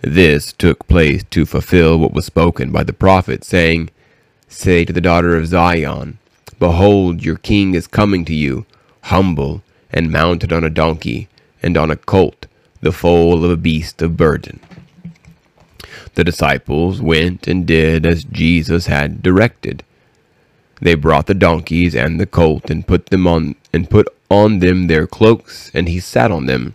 [0.00, 3.90] This took place to fulfill what was spoken by the prophet, saying,
[4.46, 6.18] Say to the daughter of Zion,
[6.58, 8.64] Behold, your king is coming to you,
[9.02, 11.28] humble, and mounted on a donkey,
[11.62, 12.46] and on a colt,
[12.80, 14.60] the foal of a beast of burden.
[16.14, 19.82] The disciples went and did as Jesus had directed.
[20.80, 24.86] They brought the donkeys and the colt and put them on and put on them
[24.86, 26.74] their cloaks, and he sat on them.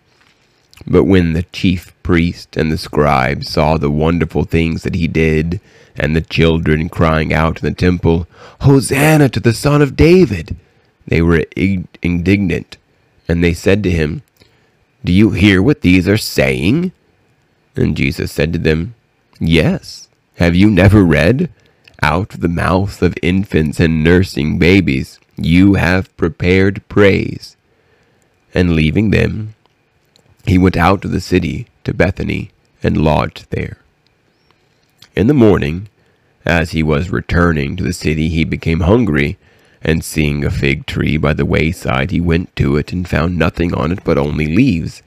[0.87, 5.61] But when the chief priest and the scribes saw the wonderful things that he did,
[5.95, 8.27] and the children crying out in the temple,
[8.61, 10.55] Hosanna to the Son of David,
[11.05, 11.45] they were
[12.01, 12.77] indignant,
[13.27, 14.23] and they said to him,
[15.03, 16.91] Do you hear what these are saying?
[17.75, 18.95] And Jesus said to them,
[19.39, 20.07] Yes.
[20.35, 21.51] Have you never read?
[22.01, 27.55] Out of the mouth of infants and nursing babies you have prepared praise.
[28.53, 29.55] And leaving them,
[30.45, 32.51] he went out of the city to Bethany
[32.83, 33.77] and lodged there.
[35.15, 35.87] In the morning,
[36.45, 39.37] as he was returning to the city, he became hungry,
[39.81, 43.73] and seeing a fig tree by the wayside, he went to it and found nothing
[43.73, 45.01] on it but only leaves.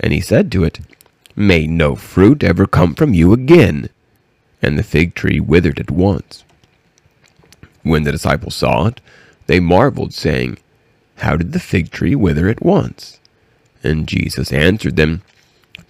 [0.00, 0.80] And he said to it,
[1.34, 3.88] May no fruit ever come from you again.
[4.60, 6.44] And the fig tree withered at once.
[7.82, 9.00] When the disciples saw it,
[9.46, 10.58] they marveled, saying,
[11.16, 13.18] How did the fig tree wither at once?
[13.82, 15.22] And Jesus answered them,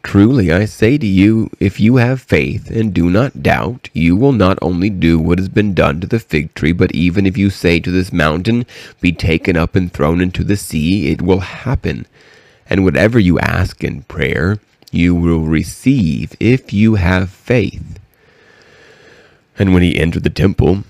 [0.03, 4.33] Truly I say to you, if you have faith and do not doubt, you will
[4.33, 7.51] not only do what has been done to the fig tree, but even if you
[7.51, 8.65] say to this mountain,
[9.01, 12.07] Be taken up and thrown into the sea, it will happen.
[12.71, 14.59] And whatever you ask in prayer,
[14.91, 17.99] you will receive if you have faith.
[19.59, 20.85] And when he entered the temple,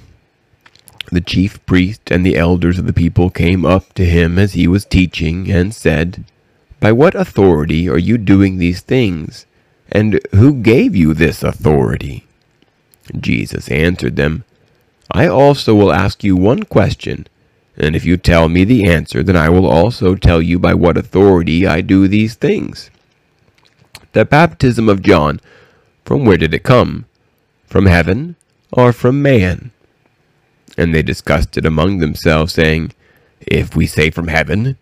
[1.11, 4.69] the chief priest and the elders of the people came up to him as he
[4.69, 6.25] was teaching, and said,
[6.81, 9.47] by what authority are you doing these things?
[9.91, 12.27] And who gave you this authority?
[13.19, 14.45] Jesus answered them,
[15.11, 17.27] I also will ask you one question,
[17.77, 20.99] and if you tell me the answer, then I will also tell you by what
[20.99, 22.91] authority I do these things.
[24.13, 25.41] The baptism of John,
[26.05, 27.07] from where did it come?
[27.67, 28.37] From heaven
[28.73, 29.71] or from man?
[30.77, 32.93] And they discussed it among themselves, saying,
[33.41, 34.77] If we say from heaven,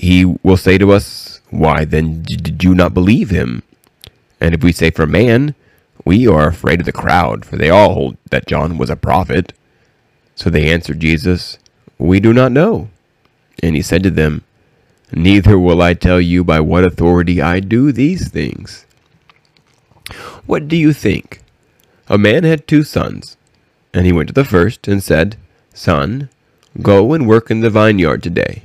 [0.00, 3.62] he will say to us, Why then did you not believe him?
[4.40, 5.54] And if we say for man,
[6.06, 9.52] we are afraid of the crowd, for they all hold that John was a prophet.
[10.34, 11.58] So they answered Jesus,
[11.98, 12.88] We do not know.
[13.62, 14.42] And he said to them,
[15.12, 18.86] Neither will I tell you by what authority I do these things.
[20.46, 21.42] What do you think?
[22.08, 23.36] A man had two sons,
[23.92, 25.36] and he went to the first and said,
[25.74, 26.30] Son,
[26.80, 28.62] go and work in the vineyard today.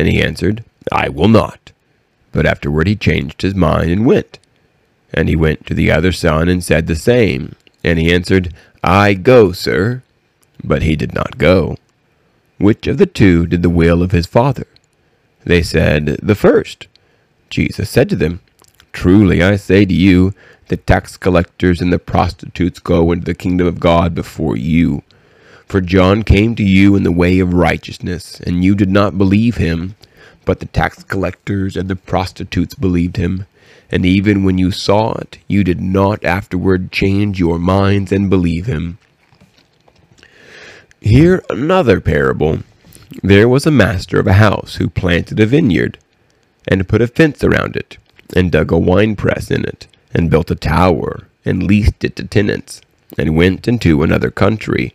[0.00, 1.72] And he answered, I will not.
[2.32, 4.38] But afterward he changed his mind and went.
[5.12, 7.54] And he went to the other son and said the same.
[7.84, 10.02] And he answered, I go, sir.
[10.64, 11.76] But he did not go.
[12.56, 14.66] Which of the two did the will of his father?
[15.44, 16.86] They said, The first.
[17.50, 18.40] Jesus said to them,
[18.94, 20.32] Truly I say to you,
[20.68, 25.02] the tax collectors and the prostitutes go into the kingdom of God before you.
[25.70, 29.56] For John came to you in the way of righteousness, and you did not believe
[29.56, 29.94] him,
[30.44, 33.46] but the tax collectors and the prostitutes believed him.
[33.92, 38.66] and even when you saw it, you did not afterward change your minds and believe
[38.66, 38.98] him.
[41.00, 42.60] Hear another parable.
[43.22, 45.98] There was a master of a house who planted a vineyard,
[46.68, 47.96] and put a fence around it,
[48.34, 52.80] and dug a winepress in it, and built a tower, and leased it to tenants,
[53.16, 54.94] and went into another country.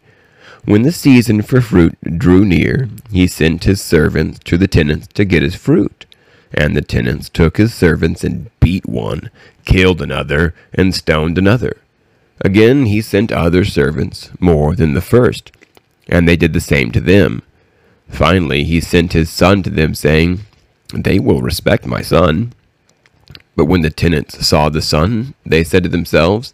[0.66, 5.24] When the season for fruit drew near, he sent his servants to the tenants to
[5.24, 6.08] get his fruit.
[6.54, 9.30] And the tenants took his servants and beat one,
[9.66, 11.78] killed another, and stoned another.
[12.42, 15.52] Again he sent other servants, more than the first,
[16.08, 17.44] and they did the same to them.
[18.10, 20.42] Finally he sent his son to them, saying,
[20.94, 22.54] They will respect my son.
[23.56, 26.54] But when the tenants saw the son, they said to themselves,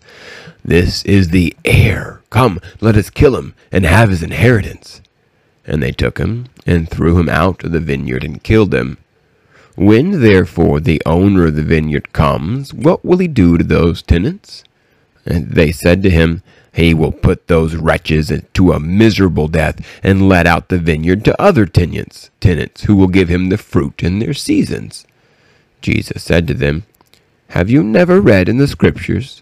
[0.64, 2.21] This is the heir.
[2.32, 5.02] Come, let us kill him, and have his inheritance.
[5.68, 8.98] And they took him, and threw him out of the vineyard, and killed him.
[9.76, 14.64] When therefore the owner of the vineyard comes, what will he do to those tenants?
[15.26, 16.42] And they said to him,
[16.74, 21.42] He will put those wretches to a miserable death, and let out the vineyard to
[21.42, 25.06] other tenants, tenants who will give him the fruit in their seasons.
[25.82, 26.84] Jesus said to them,
[27.50, 29.42] Have you never read in the Scriptures,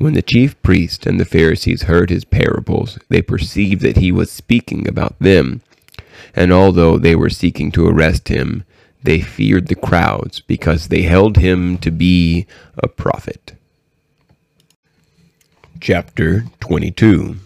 [0.00, 4.30] When the chief priests and the Pharisees heard his parables, they perceived that he was
[4.30, 5.60] speaking about them.
[6.34, 8.64] And although they were seeking to arrest him,
[9.02, 12.46] they feared the crowds because they held him to be
[12.78, 13.54] a prophet
[15.80, 17.36] chapter 22.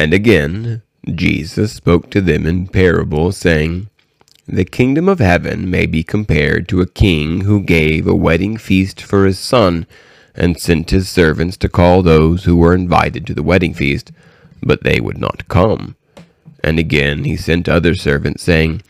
[0.00, 3.88] And again, Jesus spoke to them in parables, saying,
[4.46, 9.00] The kingdom of heaven may be compared to a king who gave a wedding feast
[9.00, 9.86] for his son,
[10.38, 14.12] and sent his servants to call those who were invited to the wedding feast,
[14.62, 15.96] but they would not come.
[16.62, 18.82] And again he sent other servants, saying,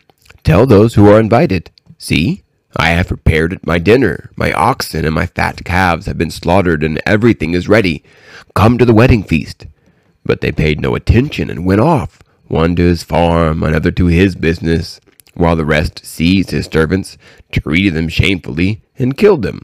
[0.43, 2.43] Tell those who are invited, See,
[2.77, 4.29] I have prepared my dinner.
[4.35, 8.03] My oxen and my fat calves have been slaughtered, and everything is ready.
[8.53, 9.65] Come to the wedding feast.
[10.23, 14.35] But they paid no attention and went off, one to his farm, another to his
[14.35, 15.01] business,
[15.33, 17.17] while the rest seized his servants,
[17.51, 19.63] treated them shamefully, and killed them.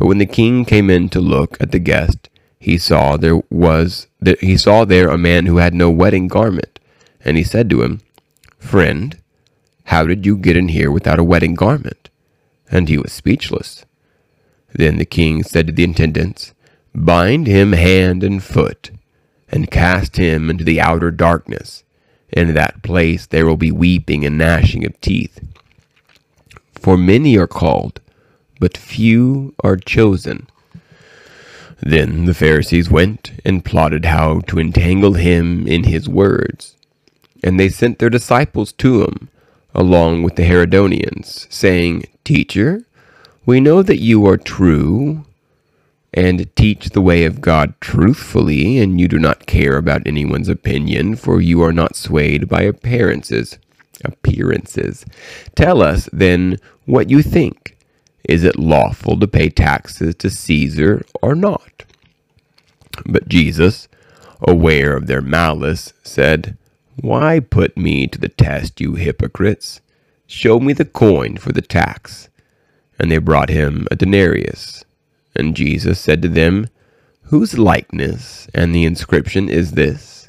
[0.00, 4.06] But when the king came in to look at the guest, he saw there was
[4.40, 6.80] he saw there a man who had no wedding garment,
[7.22, 8.00] and he said to him,
[8.58, 9.18] Friend,
[9.84, 12.08] how did you get in here without a wedding garment?
[12.70, 13.84] And he was speechless.
[14.72, 16.54] Then the king said to the attendants,
[16.94, 18.92] Bind him hand and foot,
[19.50, 21.84] and cast him into the outer darkness.
[22.32, 25.40] In that place there will be weeping and gnashing of teeth.
[26.72, 28.00] For many are called,
[28.60, 30.46] but few are chosen.
[31.80, 36.76] Then the Pharisees went and plotted how to entangle him in his words.
[37.42, 39.30] And they sent their disciples to him
[39.74, 42.84] along with the Herodians, saying, Teacher,
[43.46, 45.24] we know that you are true
[46.12, 51.16] and teach the way of God truthfully, and you do not care about anyone's opinion,
[51.16, 53.58] for you are not swayed by appearances.
[54.04, 55.06] Appearances.
[55.54, 57.69] Tell us then what you think.
[58.24, 61.84] Is it lawful to pay taxes to Caesar or not?
[63.06, 63.88] But Jesus,
[64.40, 66.56] aware of their malice, said,
[67.02, 69.80] why put me to the test, you hypocrites?
[70.26, 72.28] Show me the coin for the tax.
[72.98, 74.84] And they brought him a denarius.
[75.34, 76.68] And Jesus said to them,
[77.24, 80.28] Whose likeness and the inscription is this?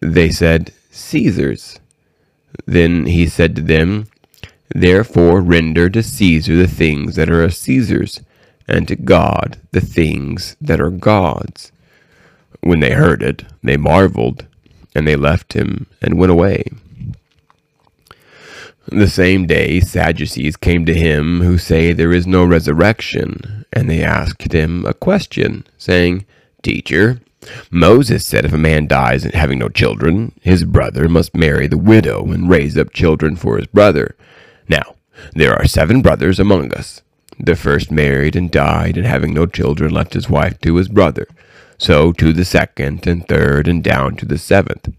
[0.00, 1.80] They said, Caesar's.
[2.66, 4.06] Then he said to them,
[4.74, 8.20] Therefore render to Caesar the things that are Caesar's,
[8.68, 11.72] and to God the things that are God's.
[12.60, 14.46] When they heard it, they marveled
[14.94, 16.64] and they left him and went away.
[18.86, 24.02] The same day, Sadducees came to him who say there is no resurrection, and they
[24.02, 26.26] asked him a question, saying,
[26.62, 27.20] Teacher,
[27.70, 32.24] Moses said if a man dies having no children, his brother must marry the widow
[32.32, 34.16] and raise up children for his brother.
[34.68, 34.96] Now,
[35.34, 37.02] there are seven brothers among us.
[37.38, 41.26] The first married and died, and having no children, left his wife to his brother.
[41.78, 44.92] So to the second and third, and down to the seventh.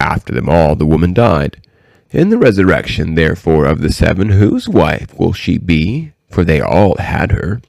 [0.00, 1.62] After them all, the woman died.
[2.10, 6.12] In the resurrection, therefore, of the seven, whose wife will she be?
[6.30, 7.60] For they all had her.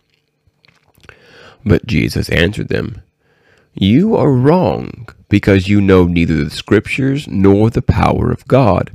[1.65, 3.01] But Jesus answered them,
[3.73, 8.91] You are wrong, because you know neither the Scriptures nor the power of God.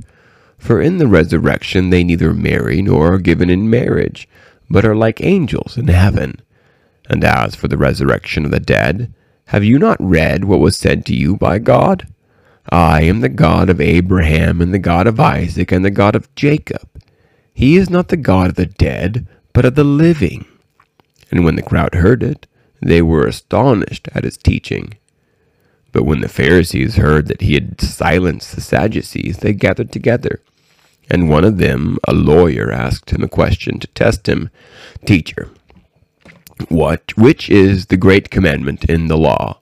[0.65, 4.27] For in the resurrection they neither marry nor are given in marriage,
[4.67, 6.41] but are like angels in heaven.
[7.07, 9.13] And as for the resurrection of the dead,
[9.49, 12.07] have you not read what was said to you by God?
[12.67, 16.33] I am the God of Abraham, and the God of Isaac, and the God of
[16.33, 16.89] Jacob.
[17.53, 20.45] He is not the God of the dead, but of the living.
[21.29, 22.47] And when the crowd heard it,
[22.81, 24.95] they were astonished at his teaching.
[25.91, 30.41] But when the Pharisees heard that he had silenced the Sadducees, they gathered together.
[31.09, 34.49] And one of them, a lawyer, asked him a question to test him
[35.05, 35.49] Teacher,
[36.69, 39.59] what, which is the great commandment in the law?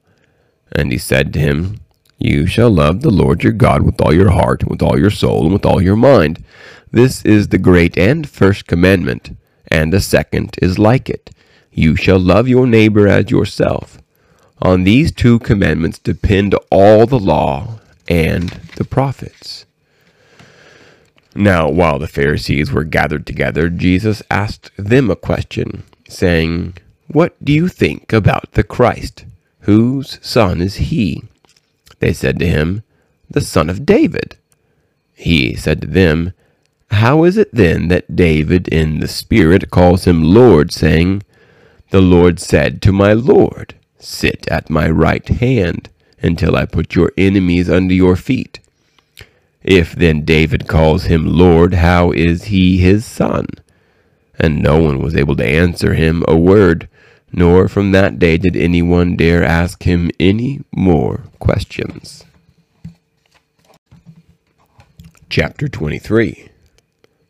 [0.72, 1.80] And he said to him,
[2.18, 5.10] You shall love the Lord your God with all your heart, and with all your
[5.10, 6.44] soul, and with all your mind.
[6.92, 9.36] This is the great and first commandment,
[9.68, 11.32] and the second is like it.
[11.72, 14.00] You shall love your neighbor as yourself.
[14.62, 19.66] On these two commandments depend all the law and the prophets.
[21.36, 27.52] Now, while the Pharisees were gathered together, Jesus asked them a question, saying, What do
[27.52, 29.26] you think about the Christ?
[29.62, 31.24] Whose son is he?
[32.00, 32.84] They said to him,
[33.30, 34.36] The son of David.
[35.16, 36.34] He said to them,
[36.92, 41.24] How is it then that David in the Spirit calls him Lord, saying,
[41.90, 45.90] The Lord said to my Lord, Sit at my right hand
[46.22, 48.60] until I put your enemies under your feet.
[49.64, 53.48] If then David calls him Lord, how is he his son?
[54.38, 56.90] And no one was able to answer him a word,
[57.32, 62.26] nor from that day did anyone dare ask him any more questions.
[65.30, 66.50] Chapter 23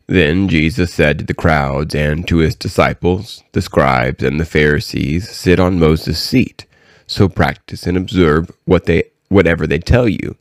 [0.08, 5.30] Then Jesus said to the crowds and to his disciples, the scribes and the Pharisees,
[5.30, 6.66] Sit on Moses' seat,
[7.06, 10.36] so practice and observe what they, whatever they tell you,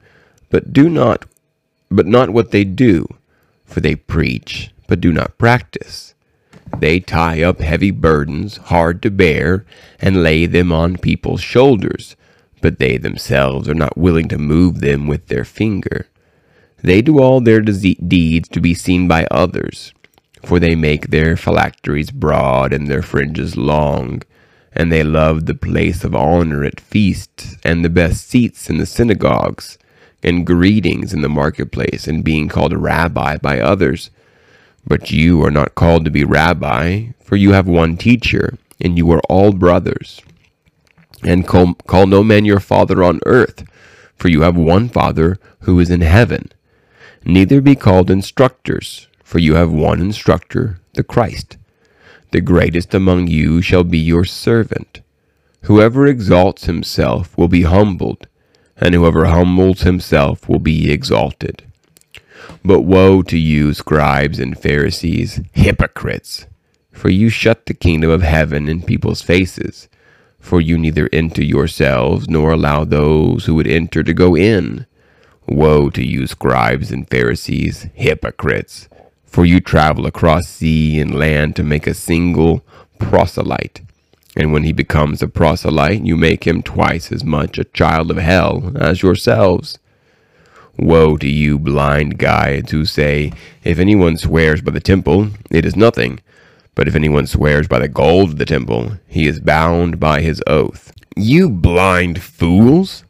[0.49, 1.25] but do not
[1.93, 3.07] but not what they do,
[3.65, 6.15] for they preach, but do not practice.
[6.79, 9.65] They tie up heavy burdens, hard to bear,
[9.99, 12.15] and lay them on people's shoulders,
[12.61, 16.07] but they themselves are not willing to move them with their finger.
[16.81, 19.93] They do all their deeds to be seen by others,
[20.43, 24.23] for they make their phylacteries broad and their fringes long,
[24.73, 28.87] and they love the place of honor at feasts and the best seats in the
[28.87, 29.77] synagogues
[30.23, 34.09] and greetings in the marketplace and being called rabbi by others.
[34.85, 39.11] But you are not called to be rabbi, for you have one teacher, and you
[39.11, 40.21] are all brothers.
[41.23, 43.63] And call, call no man your father on earth,
[44.15, 46.51] for you have one Father who is in heaven.
[47.25, 51.57] Neither be called instructors, for you have one instructor, the Christ.
[52.31, 55.01] The greatest among you shall be your servant.
[55.63, 58.27] Whoever exalts himself will be humbled
[58.83, 61.63] and whoever humbles himself will be exalted.
[62.65, 66.47] But woe to you, scribes and Pharisees, hypocrites!
[66.91, 69.87] For you shut the kingdom of heaven in people's faces.
[70.37, 74.85] For you neither enter yourselves, nor allow those who would enter to go in.
[75.47, 78.89] Woe to you, scribes and Pharisees, hypocrites!
[79.23, 82.65] For you travel across sea and land to make a single
[82.99, 83.81] proselyte.
[84.35, 88.17] And when he becomes a proselyte, you make him twice as much a child of
[88.17, 89.77] hell as yourselves.
[90.77, 93.31] Woe to you, blind guides, who say,
[93.63, 96.19] If anyone swears by the temple, it is nothing.
[96.73, 100.41] But if anyone swears by the gold of the temple, he is bound by his
[100.47, 100.91] oath.
[101.15, 103.03] You blind fools!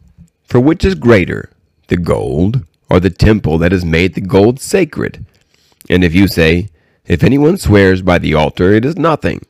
[0.44, 1.50] For which is greater,
[1.88, 5.26] the gold, or the temple that has made the gold sacred?
[5.90, 6.68] And if you say,
[7.06, 9.46] If anyone swears by the altar, it is nothing.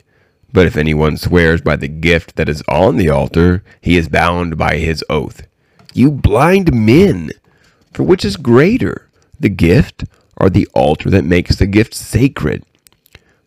[0.54, 4.56] But if anyone swears by the gift that is on the altar, he is bound
[4.58, 5.48] by his oath.
[5.94, 7.32] You blind men!
[7.92, 10.06] For which is greater, the gift
[10.38, 12.64] or the altar that makes the gift sacred?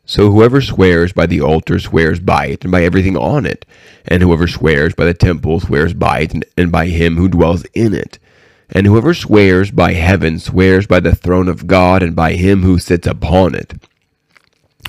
[0.05, 3.65] So whoever swears by the altar swears by it and by everything on it,
[4.07, 7.93] and whoever swears by the temple swears by it and by him who dwells in
[7.93, 8.19] it.
[8.71, 12.79] And whoever swears by heaven swears by the throne of God and by him who
[12.79, 13.75] sits upon it.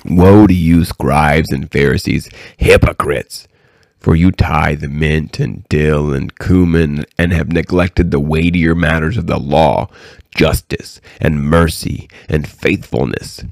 [0.04, 3.48] Woe to you, scribes and Pharisees, hypocrites!
[3.98, 9.26] For you tithe mint and dill and cumin, and have neglected the weightier matters of
[9.26, 9.88] the law,
[10.34, 13.42] justice and mercy and faithfulness.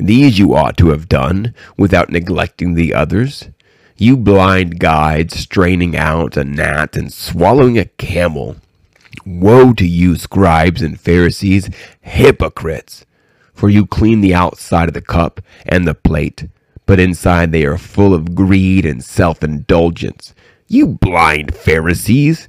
[0.00, 3.48] These you ought to have done without neglecting the others.
[3.96, 8.56] You blind guides, straining out a gnat and swallowing a camel.
[9.24, 11.70] Woe to you, scribes and Pharisees,
[12.00, 13.06] hypocrites!
[13.54, 16.48] For you clean the outside of the cup and the plate,
[16.86, 20.34] but inside they are full of greed and self indulgence.
[20.68, 22.48] You blind Pharisees!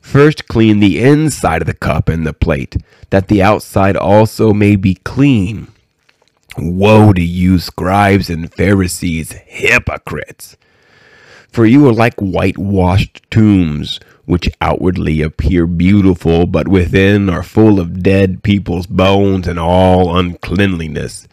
[0.00, 2.76] First clean the inside of the cup and the plate,
[3.10, 5.68] that the outside also may be clean.
[6.56, 10.56] Woe to you, scribes and Pharisees, hypocrites!
[11.50, 18.02] For you are like whitewashed tombs, which outwardly appear beautiful, but within are full of
[18.02, 21.26] dead people's bones and all uncleanliness.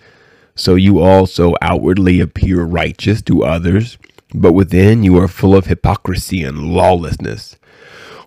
[0.55, 3.97] So you also outwardly appear righteous to others,
[4.33, 7.57] but within you are full of hypocrisy and lawlessness.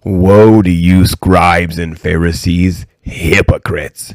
[0.05, 4.15] Woe to you, scribes and Pharisees, hypocrites!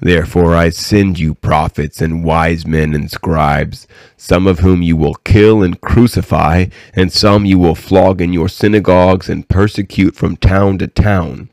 [0.00, 5.14] Therefore I send you prophets and wise men and scribes, some of whom you will
[5.14, 10.78] kill and crucify, and some you will flog in your synagogues and persecute from town
[10.78, 11.48] to town,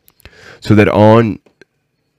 [0.60, 1.40] so that on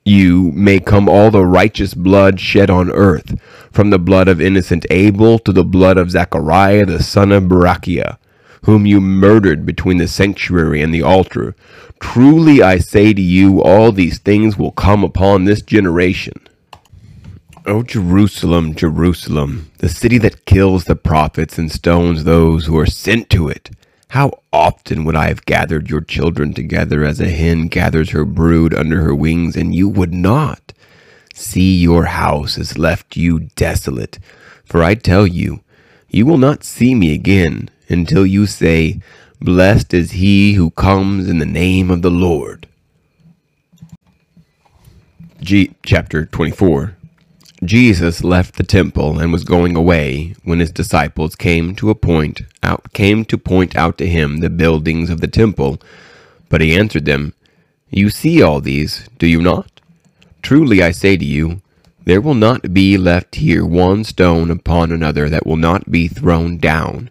[0.05, 3.39] you may come all the righteous blood shed on earth,
[3.71, 8.17] from the blood of innocent Abel to the blood of Zachariah the son of Barachiah,
[8.65, 11.55] whom you murdered between the sanctuary and the altar.
[12.01, 16.41] Truly I say to you, all these things will come upon this generation.
[17.67, 23.31] O Jerusalem, Jerusalem, the city that kills the prophets and stones those who are sent
[23.31, 23.71] to it.
[24.09, 28.73] How often would I have gathered your children together as a hen gathers her brood
[28.75, 30.73] under her wings, and you would not?
[31.35, 34.19] See, your house has left you desolate.
[34.65, 35.61] For I tell you,
[36.09, 39.01] you will not see me again until you say,
[39.41, 42.67] Blessed is he who comes in the name of the Lord.
[45.41, 46.97] G- chapter 24
[47.63, 52.43] Jesus left the temple and was going away when his disciples came to a point
[52.63, 55.81] out came to point out to him the buildings of the temple.
[56.49, 57.35] But he answered them
[57.91, 59.81] you see all these do you not?
[60.43, 61.61] Truly i say to you
[62.05, 66.59] there will not be left here one stone upon another that will not be thrown
[66.59, 67.11] down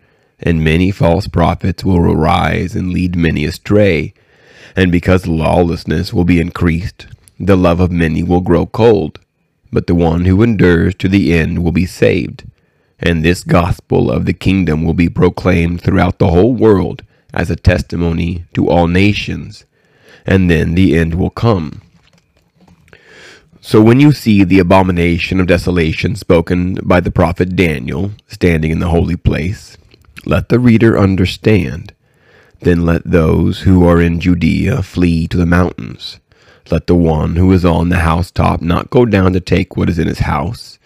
[0.41, 4.13] and many false prophets will arise and lead many astray.
[4.75, 7.07] And because lawlessness will be increased,
[7.39, 9.19] the love of many will grow cold.
[9.71, 12.43] But the one who endures to the end will be saved.
[12.99, 17.55] And this gospel of the kingdom will be proclaimed throughout the whole world as a
[17.55, 19.65] testimony to all nations.
[20.25, 21.81] And then the end will come.
[23.63, 28.79] So when you see the abomination of desolation spoken by the prophet Daniel standing in
[28.79, 29.77] the holy place,
[30.25, 31.93] let the reader understand.
[32.61, 36.19] Then let those who are in Judea flee to the mountains.
[36.69, 39.97] Let the one who is on the housetop not go down to take what is
[39.97, 40.77] in his house,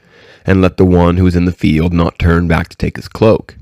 [0.46, 3.08] and let the one who is in the field not turn back to take his
[3.08, 3.58] cloak.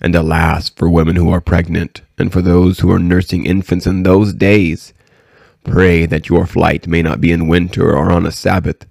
[0.00, 4.02] And alas for women who are pregnant, and for those who are nursing infants in
[4.02, 4.94] those days.
[5.64, 8.86] Pray that your flight may not be in winter or on a Sabbath,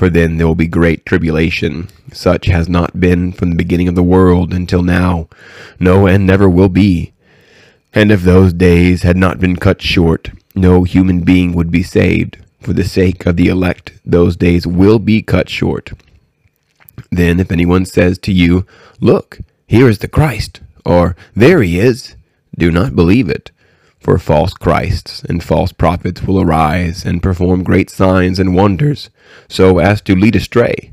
[0.00, 3.94] for then there will be great tribulation, such has not been from the beginning of
[3.94, 5.28] the world until now,
[5.78, 7.12] no, and never will be.
[7.92, 12.38] And if those days had not been cut short, no human being would be saved.
[12.60, 15.92] For the sake of the elect, those days will be cut short.
[17.10, 18.64] Then, if anyone says to you,
[19.00, 22.16] Look, here is the Christ, or There he is,
[22.56, 23.50] do not believe it.
[24.00, 29.10] For false Christs and false prophets will arise and perform great signs and wonders,
[29.46, 30.92] so as to lead astray,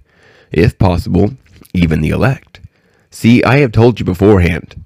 [0.52, 1.34] if possible,
[1.74, 2.60] even the elect.
[3.10, 4.84] See, I have told you beforehand.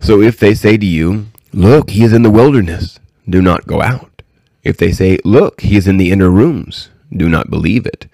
[0.00, 3.82] So if they say to you, Look, he is in the wilderness, do not go
[3.82, 4.22] out.
[4.62, 8.06] If they say, Look, he is in the inner rooms, do not believe it.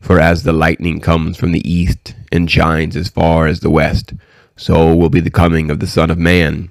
[0.00, 4.14] For as the lightning comes from the east and shines as far as the west,
[4.56, 6.70] so will be the coming of the Son of Man.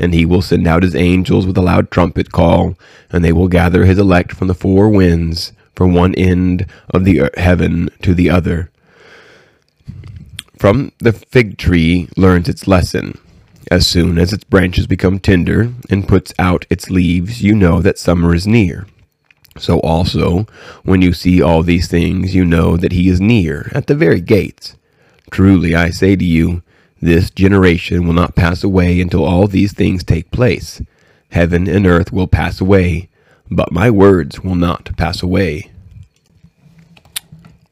[0.00, 2.74] And he will send out his angels with a loud trumpet call,
[3.12, 7.30] and they will gather his elect from the four winds, from one end of the
[7.36, 8.70] heaven to the other.
[10.58, 13.18] From the fig tree learns its lesson.
[13.70, 17.98] As soon as its branches become tender and puts out its leaves, you know that
[17.98, 18.86] summer is near.
[19.58, 20.46] So also,
[20.82, 24.20] when you see all these things, you know that he is near, at the very
[24.20, 24.76] gates.
[25.30, 26.62] Truly I say to you,
[27.00, 30.82] this generation will not pass away until all these things take place.
[31.30, 33.08] Heaven and earth will pass away,
[33.50, 35.70] but my words will not pass away.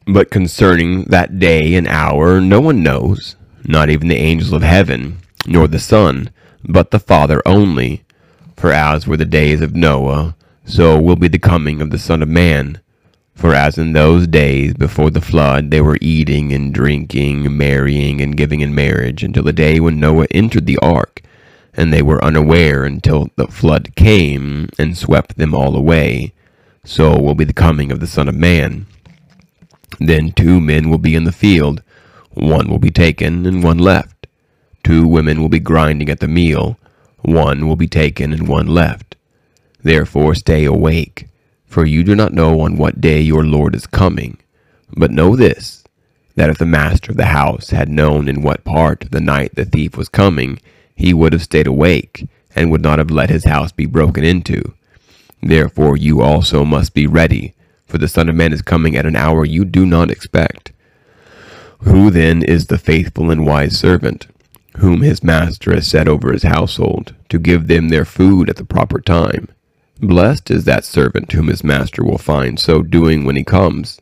[0.07, 5.19] But concerning that day and hour no one knows, not even the angels of heaven,
[5.45, 6.31] nor the Son,
[6.63, 8.03] but the Father only.
[8.57, 12.23] For as were the days of Noah, so will be the coming of the Son
[12.23, 12.81] of Man.
[13.39, 18.35] For as in those days before the flood they were eating and drinking, marrying and
[18.35, 21.21] giving in marriage, until the day when Noah entered the ark,
[21.73, 26.33] and they were unaware until the flood came and swept them all away,
[26.83, 28.87] so will be the coming of the Son of Man.
[30.01, 31.81] Then two men will be in the field,
[32.31, 34.27] one will be taken and one left.
[34.83, 36.77] Two women will be grinding at the meal,
[37.21, 39.15] one will be taken and one left.
[39.81, 41.29] Therefore stay awake,
[41.69, 44.39] for you do not know on what day your Lord is coming.
[44.97, 45.83] But know this,
[46.35, 49.53] that if the master of the house had known in what part of the night
[49.55, 50.59] the thief was coming,
[50.95, 54.73] he would have stayed awake, and would not have let his house be broken into.
[55.41, 57.53] Therefore you also must be ready,
[57.85, 60.71] for the Son of Man is coming at an hour you do not expect.
[61.83, 64.27] Who then is the faithful and wise servant,
[64.77, 68.65] whom his master has set over his household, to give them their food at the
[68.65, 69.49] proper time?
[70.01, 73.99] Blessed is that servant whom his master will find so doing when he comes.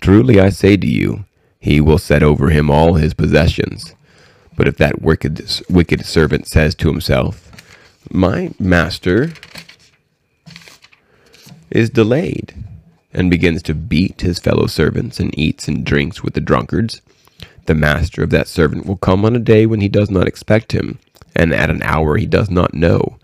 [0.00, 1.24] Truly I say to you,
[1.60, 3.94] he will set over him all his possessions.
[4.56, 7.52] But if that wicked, wicked servant says to himself,
[8.10, 9.32] My master
[11.70, 12.52] is delayed,
[13.12, 17.02] and begins to beat his fellow servants and eats and drinks with the drunkards,
[17.66, 20.72] the master of that servant will come on a day when he does not expect
[20.72, 20.98] him,
[21.36, 23.19] and at an hour he does not know,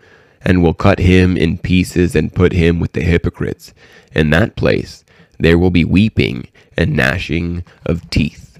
[0.47, 3.75] and will cut him in pieces and put him with the hypocrites.
[4.15, 5.05] In that place
[5.39, 8.59] there will be weeping and gnashing of teeth.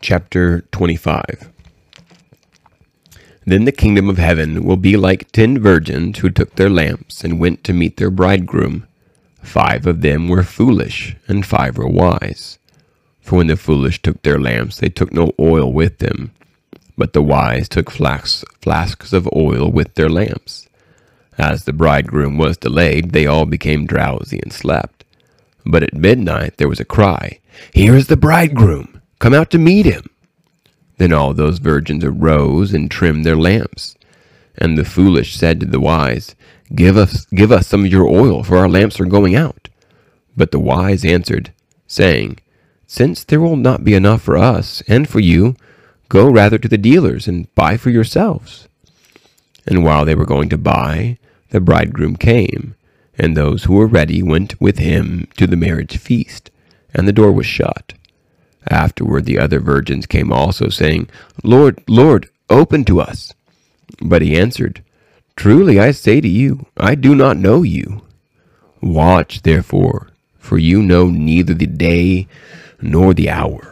[0.00, 1.52] Chapter 25
[3.44, 7.40] then the kingdom of heaven will be like ten virgins who took their lamps and
[7.40, 8.86] went to meet their bridegroom.
[9.42, 12.58] Five of them were foolish, and five were wise.
[13.20, 16.30] For when the foolish took their lamps, they took no oil with them,
[16.96, 20.68] but the wise took flasks, flasks of oil with their lamps.
[21.38, 25.04] As the bridegroom was delayed, they all became drowsy and slept.
[25.64, 27.40] But at midnight there was a cry,
[27.72, 29.00] Here is the bridegroom!
[29.18, 30.10] Come out to meet him!
[30.98, 33.96] Then all those virgins arose and trimmed their lamps.
[34.56, 36.34] And the foolish said to the wise,
[36.74, 39.68] Give us, give us some of your oil, for our lamps are going out.
[40.36, 41.52] But the wise answered,
[41.86, 42.38] saying,
[42.86, 45.56] Since there will not be enough for us and for you,
[46.12, 48.68] go rather to the dealers and buy for yourselves.
[49.66, 51.16] And while they were going to buy,
[51.48, 52.74] the bridegroom came,
[53.18, 56.50] and those who were ready went with him to the marriage feast,
[56.92, 57.94] and the door was shut.
[58.68, 61.08] Afterward, the other virgins came also, saying,
[61.42, 63.32] Lord, Lord, open to us.
[64.02, 64.84] But he answered,
[65.34, 68.02] Truly I say to you, I do not know you.
[68.82, 72.28] Watch, therefore, for you know neither the day
[72.82, 73.71] nor the hour.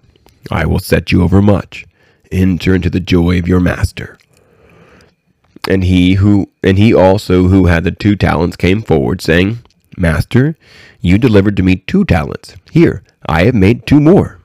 [0.49, 1.85] I will set you over much.
[2.31, 4.17] Enter into the joy of your master.
[5.69, 9.59] And he who and he also who had the two talents came forward, saying,
[9.97, 10.55] Master,
[11.01, 12.55] you delivered to me two talents.
[12.71, 14.39] Here, I have made two more.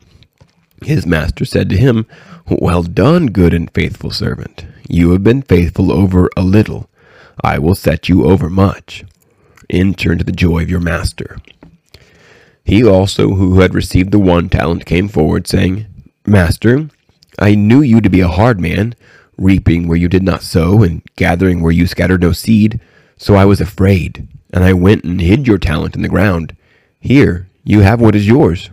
[0.82, 2.06] His master said to him,
[2.48, 4.66] Well done, good and faithful servant.
[4.88, 6.90] You have been faithful over a little.
[7.42, 9.04] I will set you over much.
[9.70, 11.38] Enter into the joy of your master.
[12.66, 15.86] He also, who had received the one talent, came forward, saying,
[16.26, 16.90] Master,
[17.38, 18.96] I knew you to be a hard man,
[19.38, 22.80] reaping where you did not sow, and gathering where you scattered no seed.
[23.16, 26.56] So I was afraid, and I went and hid your talent in the ground.
[26.98, 28.68] Here, you have what is yours.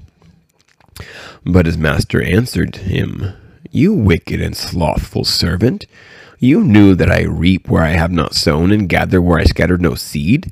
[1.46, 3.34] But his master answered him,
[3.70, 5.86] You wicked and slothful servant,
[6.40, 9.82] you knew that I reap where I have not sown, and gather where I scattered
[9.84, 10.52] no seed.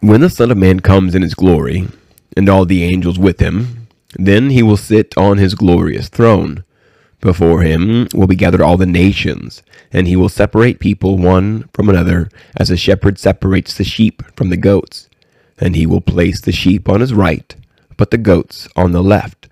[0.00, 1.88] When the Son of Man comes in his glory,
[2.36, 6.64] and all the angels with him, then he will sit on his glorious throne.
[7.20, 11.88] Before him will be gathered all the nations, and he will separate people one from
[11.88, 15.08] another, as a shepherd separates the sheep from the goats.
[15.58, 17.54] And he will place the sheep on his right,
[17.96, 19.48] but the goats on the left.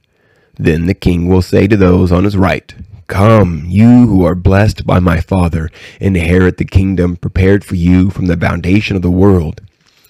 [0.57, 2.75] Then the king will say to those on his right,
[3.07, 8.27] Come, you who are blessed by my Father, inherit the kingdom prepared for you from
[8.27, 9.61] the foundation of the world.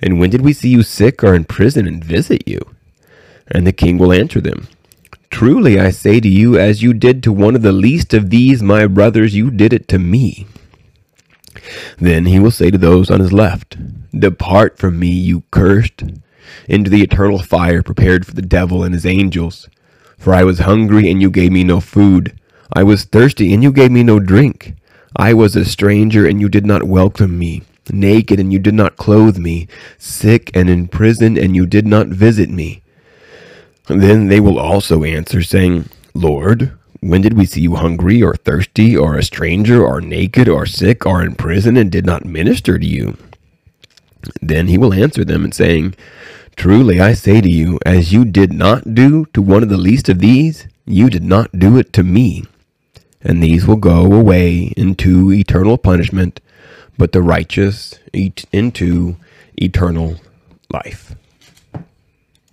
[0.00, 2.60] And when did we see you sick, or in prison, and visit you?
[3.48, 4.68] And the king will answer them,
[5.30, 8.62] Truly I say to you, as you did to one of the least of these
[8.62, 10.46] my brothers, you did it to me.
[11.98, 13.76] Then he will say to those on his left,
[14.18, 16.02] Depart from me, you cursed,
[16.68, 19.68] into the eternal fire prepared for the devil and his angels.
[20.18, 22.38] For I was hungry, and you gave me no food.
[22.72, 24.74] I was thirsty, and you gave me no drink.
[25.14, 27.62] I was a stranger, and you did not welcome me.
[27.90, 29.68] Naked, and you did not clothe me.
[29.98, 32.82] Sick and in prison, and you did not visit me.
[33.86, 38.96] Then they will also answer, saying, Lord, when did we see you hungry, or thirsty,
[38.96, 42.86] or a stranger, or naked, or sick, or in prison, and did not minister to
[42.86, 43.16] you?
[44.42, 45.94] Then he will answer them, and saying,
[46.56, 50.08] Truly I say to you, as you did not do to one of the least
[50.08, 52.44] of these, you did not do it to me.
[53.20, 56.40] And these will go away into eternal punishment,
[56.98, 59.16] but the righteous eat into
[59.56, 60.16] eternal
[60.70, 61.14] life.